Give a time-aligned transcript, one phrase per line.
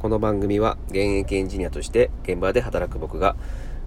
[0.00, 3.34] この番組は現役エンジニアとして現場で働く僕が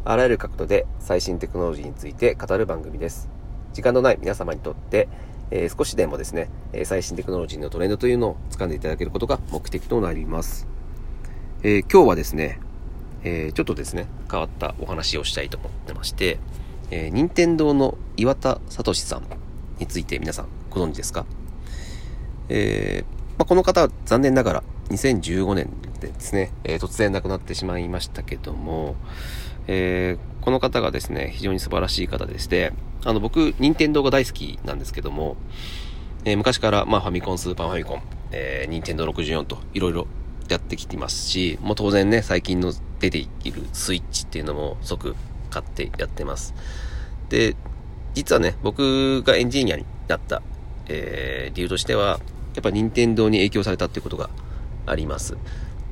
[0.03, 3.29] あらゆる角度で最新テクノロジーについて語る番組です。
[3.71, 5.07] 時間のない皆様にとって、
[5.51, 6.49] えー、少しでもですね、
[6.83, 10.67] 最新テクノロジーのトレンドというのを掴んでいただけることが目的となります。
[11.63, 12.59] えー、今日はですね、
[13.23, 16.39] えー、ちょっとですね、変わったお話をしたいと思ってまして、
[16.89, 19.23] えー、任天堂の岩田聡さん
[19.79, 21.25] について皆さんご存知ですか？
[22.49, 25.69] えー、まあ、この方は残念ながら2015年
[25.99, 28.95] でですね、えー、突然亡くなってしまいましたけども、
[29.67, 32.73] えー、この方がですね、非常に素晴らしい方でして、
[33.05, 35.37] あの、僕、任天堂が大好きなんですけども、
[36.25, 40.07] えー、昔から、まあ、ファミコン、スーパーファミコン、えー、任天堂64といろいろ
[40.49, 45.15] やってきてますし、もう当然ね、最近の出ているスイッチっていうのも即
[45.49, 46.53] 買ってやってます。
[47.29, 47.55] で、
[48.13, 50.41] 実はね、僕がエンジニアになった、
[50.87, 52.19] えー、理由としては、
[52.55, 54.29] やっぱ任天堂に影響されたっていうことが
[54.91, 55.37] あります。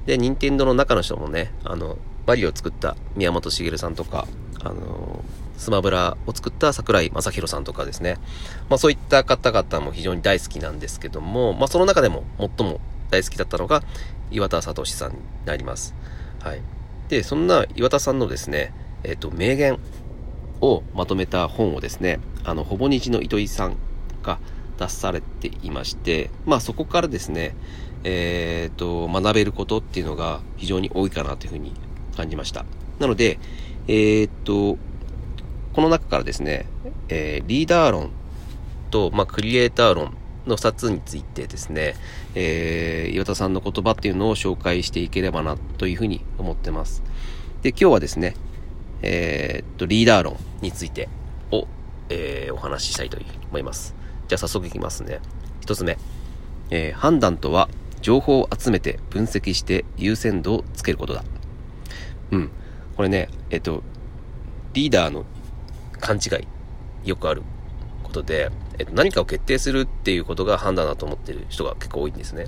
[0.05, 4.28] で、任天堂の中の人もね、あの、バリを作った宮本茂さんとか、
[4.61, 5.23] あの、
[5.58, 8.17] スマブラを作った桜井正宏さんとかですね。
[8.70, 13.83] まあそういった方々も非常に大好きなんですけども、まあその中でも最も大好きだったのが
[14.31, 15.95] 岩田聡さんになります。
[16.42, 16.61] はい。
[17.09, 19.80] で、そんな岩田さんのですね、えっ、と、名言
[20.61, 23.77] をまとめた本をですね、あの、ほぼ日の糸井さん
[24.23, 24.39] が
[24.77, 27.55] 出されていまして、まあそこからですね、
[28.03, 31.73] えっ、ー、と、学べることっていうのが非常に多いかなというふうに
[32.16, 32.66] 感じました。
[33.00, 33.39] なので、
[33.88, 34.78] えっ、ー、と、
[35.73, 36.66] この中からですね、
[37.09, 38.11] えー、リーダー論
[38.92, 41.95] と、まあ、クリエイター論の2つについてですね、
[42.36, 47.03] えー、岩田さんの言葉っていうのを紹介していければなというふうに思ってます。
[47.61, 48.36] で、今日はですね、
[49.02, 51.08] えー、っと、リーダー論について
[51.52, 51.67] を、
[52.09, 53.17] えー、お話ししたいと
[53.50, 53.95] 思います。
[54.27, 55.20] じゃあ早速いきますね。
[55.61, 55.97] 1つ目、
[56.72, 57.70] えー、判断とは
[58.02, 61.23] 情報を集めて分析して優先度をつけることだ。
[62.31, 62.50] うん。
[62.95, 63.83] これね、えっと、
[64.73, 65.25] リーダーの
[66.00, 67.43] 勘違い、よくある
[68.04, 72.45] ことで、えっと、何かを決定するっていうことが判断だと思ってる人が結構多いんですね。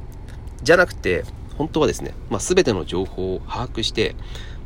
[0.63, 1.23] じゃなくて、
[1.57, 4.15] 本当はですね、まあ、全ての情報を把握して、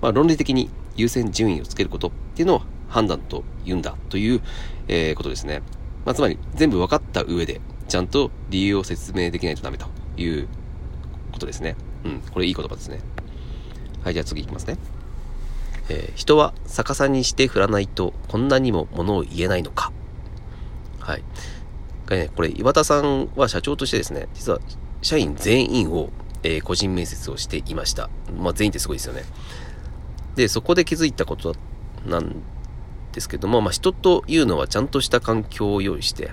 [0.01, 4.41] まあ、論理的に優先順位をつけることっていうのを判断と言うんだという、
[4.87, 5.61] えー、ことですね。
[6.05, 10.47] まあ、つまり、全部分かった上で、ちゃんと理由を説明できないとダメという
[11.45, 11.75] ことですね。
[12.03, 12.99] うん、これいい言葉ですね。
[14.03, 14.77] はい、じゃあ次いきますね。
[15.89, 19.91] えー、人は逆さにして振らないとこんなにもものを言えないのか。
[20.99, 21.23] はい。
[22.35, 24.59] これ、岩田さんは社長としてですね、実は
[25.01, 26.09] 社員全員を、
[26.43, 28.09] えー、個人面接をしていました。
[28.37, 29.23] まあ、全員ってすごいですよね。
[30.35, 31.55] で、そこで気づいたこと
[32.05, 32.35] なん
[33.11, 36.31] ですけども、まあ、人というのはちゃんとした環境を用意して、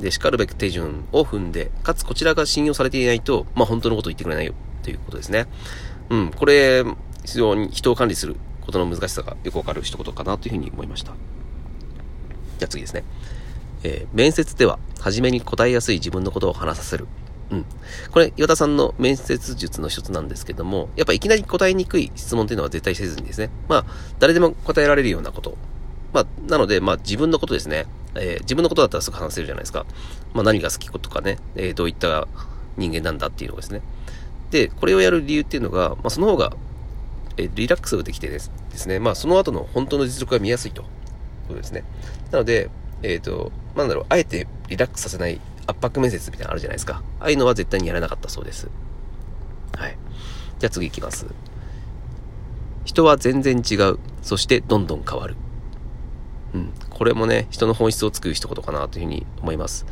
[0.00, 5.46] で、叱るべき手順を踏んで、かつこちらが信用されていないと、まあ、本当のことを言ってくれないよということですね。
[6.10, 6.84] うん、これ、
[7.24, 11.12] 非常に人を管理することの難しさがよくわかる一言かなというふうに思いました。
[12.58, 13.04] じゃあ次ですね。
[13.82, 17.06] えー、面接では、初めに答えやすい自分のことを話させる。
[17.50, 17.64] うん。
[18.10, 23.84] これ、岩田さんの面接術の一つなんですけども、やっぱいきなり答えにくい質問っていうのは絶対せずにですね、まあ、
[24.18, 25.56] 誰でも答えられるようなこと。
[26.12, 27.86] まあ、なので、まあ、自分のことですね。
[28.18, 29.86] えー、自分のことだったらすぐ話せるじゃないですか。
[30.34, 32.26] まあ、何が好きとかね、えー、どういった
[32.76, 33.82] 人間なんだっていうのですね。
[34.50, 36.52] で、これをやる理由っていうのが、まあ、その方が、
[37.36, 40.86] えー、リラックスできてですですね、まあ、その後の本当の実力が見やすいという。
[41.46, 41.84] ことですね。
[42.30, 42.70] なので、
[43.02, 47.02] えっ、と、なんだろう、あえてリラックスさせない圧迫面接みたいなのあるじゃないですか。
[47.20, 48.68] ああいうのは絶対にやらなかったそうです。
[49.76, 49.96] はい。
[50.58, 51.26] じゃあ次行きます。
[52.84, 53.98] 人は全然違う。
[54.22, 55.36] そしてどんどん変わる。
[56.56, 56.72] うん。
[56.90, 59.84] これもね、人の本質をつく一言かなというふうに思います。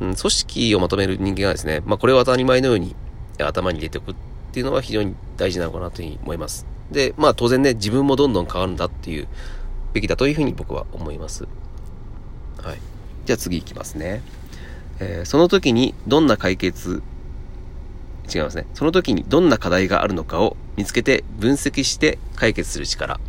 [0.00, 2.94] うん、組織をまとめる人間がですね、まあこれを当たり前のように
[3.38, 4.14] 頭に入れておくっ
[4.52, 6.66] ていうのは非常に大事なのかなというふうに思います。
[6.90, 9.28] で、まあ当然ね、自分もどんどん変わるんだっていう
[9.92, 11.44] べきだというふうに僕は思います。
[12.62, 12.78] はい。
[13.24, 14.22] じゃあ次いきますね。
[15.00, 17.02] えー、その時にどんな解決、
[18.32, 18.66] 違いますね。
[18.74, 23.20] その時にどんな課題があるのかを見つけて分析して解決する力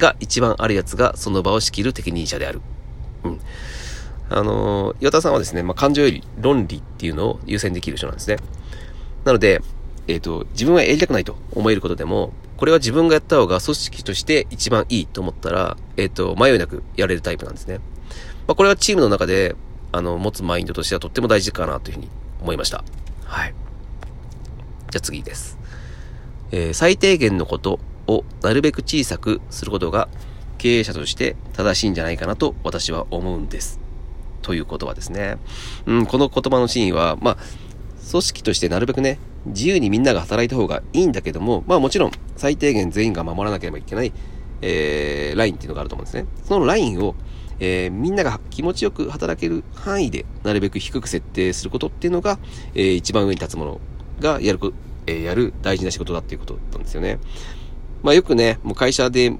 [0.00, 2.60] が一番あるやつがその場を仕切る適任者である。
[3.24, 3.40] うん。
[4.28, 8.36] あのー、岩田さんはですね、まあ、感情より論理っていうのを優先できる人なんですね。
[9.24, 9.60] なので、
[10.08, 17.78] えっ、ー、と、自分はやりたくないと思えることでも、これは自分がやった方が組織として一番いいと思ったら、えっ、ー、と、迷いなくやれるタイプなんですね。
[18.46, 19.56] まあ、これはチームの中で、
[19.92, 22.08] あの、持つマインドとしてはとっても大事かなというふうに
[22.40, 22.84] 思いました。
[23.24, 23.54] はい。
[24.90, 25.58] じゃあ次です。
[26.52, 27.78] えー、最低限のこと
[28.10, 30.08] をなるべく小さくすることが
[30.58, 33.80] 経営者として正しいんじゃないかなと私は思うんです。
[34.42, 35.38] という言葉ですね。
[35.86, 37.36] うん、この言葉の真意は、まあ、
[38.10, 44.12] 組織としてなるべくね、自由にみんなが働いた方がいいんだけども、まあもちろん最低限全員が守らなければいけない、
[44.60, 46.26] えー、ラインっていうのがあると思うんですね。
[46.44, 47.14] そのラインを、
[47.60, 52.38] えー、みんなが気持ちよく働ける範囲でなるべく低く設定することっていうのが、
[52.74, 53.80] えー、一番上に立つもの
[54.20, 54.74] がやる、
[55.06, 57.18] えー、やる大事な仕事だっていうことなんですよね。
[58.02, 59.32] まあよくね、もう会社で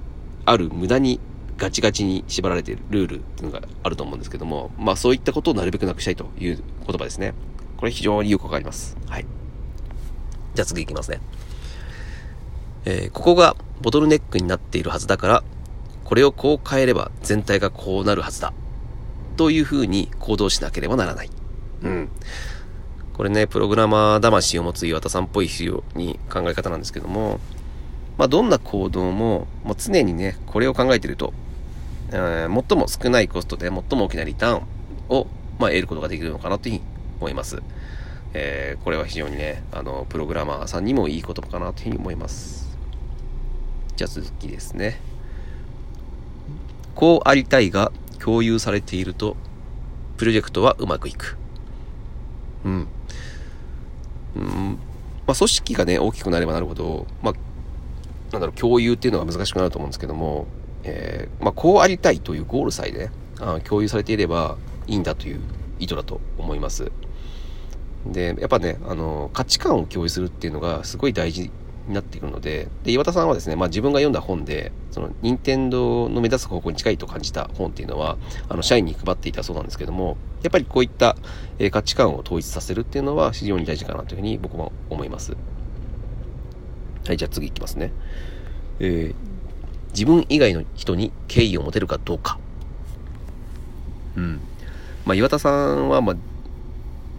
[0.45, 1.19] ある無駄に
[1.57, 7.33] ガチガチに縛られているルールっていうのがあると思うんですけども、まあそういったことをなるべくなくしたいという言葉ですね。
[7.77, 8.97] これ非常によくわかります。
[9.07, 9.25] はい。
[10.53, 11.19] じゃあ次いきますね。
[12.85, 15.43] えー、ここがボトルネックになっているはずだから、
[16.03, 18.53] これをこう変えれば全体がこうなるはずだ。
[19.37, 21.29] というふうに行動しなければならない。
[21.83, 22.09] うん。
[23.13, 25.49] これね、プログラマー魂を持つ岩田さんっぽい
[25.95, 27.39] に考え方なんですけども、
[28.17, 31.33] まあ、どんな行動も、もう常にね、これを考えてると、
[32.11, 34.67] えー、最も少ないコストで最も大きなリターン
[35.09, 35.27] を、
[35.59, 36.85] まあ、得ることができるのかなというふうに
[37.19, 37.61] 思います。
[38.33, 42.77] えー、これは非常にね、あの、プログラマーさんにもいい言葉かなというふうに思います。
[43.95, 44.99] じゃあ続きですね。
[46.95, 49.35] こうありたいが共有されていると、
[50.17, 51.37] プロジェクトはうまくいく。
[52.63, 52.87] うん。
[54.35, 54.77] うん、
[55.27, 57.33] まあ、組織がね、大きくなればなるほど、まあ、
[58.31, 60.47] なんだろう、共有っていうのが難しくなると思うんですけども、
[60.83, 64.57] えー、まあ、こうありたいというゴールさえね、あ共有されていれば
[64.87, 65.41] いいんだという
[65.79, 66.91] 意図だと思います。
[68.05, 71.51] で、やっぱね、あの、価値観を共有するっていうのがすごい大事
[71.87, 78.17] になってくるので、で、岩田さんはですね、まあ自分が読んだ本で、その、任天堂の目指す方向に近いと感じた本っていうのは、
[78.49, 81.15] あの、社員に配っていたそうなんですけども、やっぱりこういった、
[81.59, 85.35] え、価値観を統一させるっていうのは非常に大事かなというふうに僕も思います。
[87.05, 87.91] はい、じゃあ次いきますね。
[88.79, 89.15] えー、
[89.93, 92.39] 自分以外の人に敬意を持てるかどうか。
[94.15, 94.39] うん。
[95.05, 96.15] まあ、岩田さんは、まあ、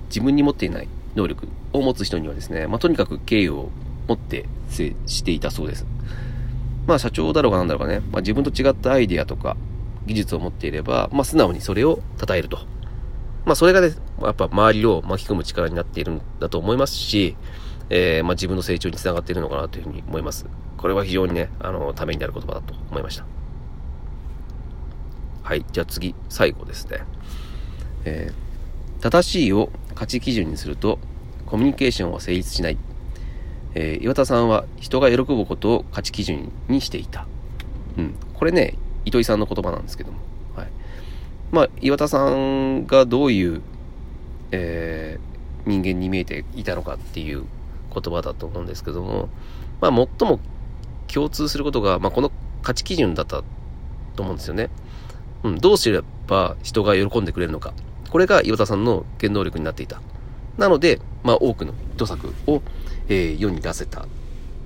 [0.09, 3.71] 自分に持っていない能力を持つ人にはですね、まあ、とにかく敬意を
[4.09, 5.87] 持って接していたそうです。
[6.87, 9.57] まあ、社長だろうがなんだろうがね、まあ、自分と違ったアイデアとか
[10.07, 12.59] 技術を持っていれば、まあ、素直にそれを称えると。
[13.45, 17.37] まあ、それがね、やっぱ周りを巻き込む力になっているんだと思いますし、
[17.95, 20.47] えー、まあ、自分の成長につながっているのかなというふうに思います。
[20.79, 23.27] これは非常にね、あの、ためになる言葉だと思いました。
[25.43, 25.67] はい。
[25.71, 27.01] じゃあ次、最後ですね。
[28.07, 30.99] えー、正しいを価値基準にすると、
[31.45, 32.79] コミュニケーションは成立しない。
[33.75, 37.27] えー、岩田さんは人が喜ぶことを価値基準にしていた。
[37.99, 38.15] うん。
[38.33, 40.19] これね、糸井さんの言葉なんですけども。
[40.57, 40.69] はい。
[41.51, 43.61] まあ、岩田さんがどういう、
[44.51, 47.45] えー、人間に見えていたのかっていう
[47.93, 49.29] 言葉だと思うんですけども、
[49.81, 50.41] まあ、最も
[51.13, 53.43] 共通することが、まあ、この価値基準だった
[54.17, 54.71] と思うんですよね。
[55.43, 57.75] うん、どうすれば人が喜んでくれるのか。
[58.11, 60.01] これが岩田さんの原動力になっていた。
[60.59, 62.63] なので、まあ、多くのヒット作を、
[63.09, 64.07] えー、世に出せた。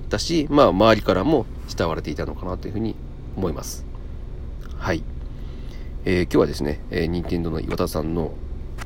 [0.09, 2.95] だし、まあ、周りからも慕われていたのかなというふうに
[3.35, 3.85] 思います。
[4.77, 5.03] はい。
[6.05, 8.33] えー、今日はですね、えー、任天堂の岩田さんの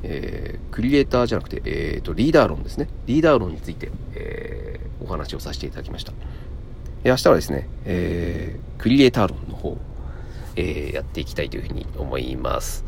[0.04, 2.88] えー、クリエイターじゃなくて、えーと、リーダー論ですね。
[3.06, 6.14] リーダー論について、えー、お話をさせていただきました。
[7.04, 9.78] え明日はですね、えー、クリエイター論の方、
[10.56, 12.86] えー、やっていきたいというふうに思います。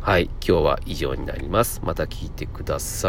[0.00, 1.80] はい、今日は以上になります。
[1.82, 3.04] また聞いてください。